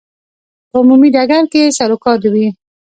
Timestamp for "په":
0.69-0.77